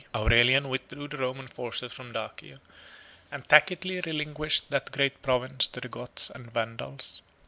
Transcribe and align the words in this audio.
Aurelian 0.15 0.67
withdrew 0.67 1.07
the 1.09 1.17
Roman 1.17 1.45
forces 1.47 1.93
from 1.93 2.11
Dacia, 2.11 2.59
and 3.31 3.47
tacitly 3.47 4.01
relinquished 4.01 4.71
that 4.71 4.91
great 4.91 5.21
province 5.21 5.67
to 5.67 5.79
the 5.79 5.89
Goths 5.89 6.31
and 6.31 6.51
Vandals. 6.51 7.21